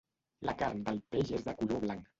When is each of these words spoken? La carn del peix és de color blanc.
La 0.49 0.55
carn 0.61 0.81
del 0.89 0.99
peix 1.17 1.33
és 1.41 1.49
de 1.51 1.59
color 1.63 1.87
blanc. 1.87 2.07